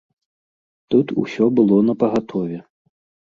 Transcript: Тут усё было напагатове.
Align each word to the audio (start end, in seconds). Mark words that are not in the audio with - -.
Тут 0.95 1.07
усё 1.23 1.45
было 1.59 1.77
напагатове. 1.91 2.57